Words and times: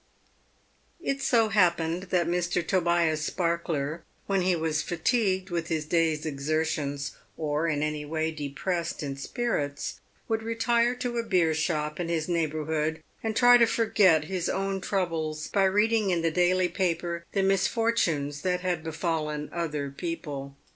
It 0.99 1.21
so 1.21 1.49
happened 1.49 2.07
that 2.09 2.25
Mr. 2.25 2.65
Tobias 2.67 3.21
Sparkler, 3.23 4.03
when 4.25 4.41
he 4.41 4.55
was 4.55 4.81
fatigued 4.81 5.51
with 5.51 5.67
his 5.67 5.85
day's 5.85 6.25
exertions, 6.25 7.11
or 7.37 7.67
in 7.67 7.83
any 7.83 8.03
way 8.03 8.31
depressed 8.31 9.03
in 9.03 9.15
spirits, 9.15 9.99
would 10.27 10.41
retire 10.41 10.95
to 10.95 11.19
a 11.19 11.23
beer 11.23 11.53
shop 11.53 11.99
in 11.99 12.09
his 12.09 12.27
neighbourhood, 12.27 13.03
and 13.21 13.35
try 13.35 13.57
to 13.59 13.67
forget 13.67 14.23
his 14.23 14.49
own 14.49 14.81
troubles 14.81 15.49
by 15.49 15.65
reading 15.65 16.09
in 16.09 16.23
the 16.23 16.31
daily 16.31 16.67
paper 16.67 17.23
the 17.33 17.43
misfortunes 17.43 18.41
that 18.41 18.61
had 18.61 18.83
be 18.83 18.91
fallen 18.91 19.51
other 19.53 19.91
people. 19.91 20.55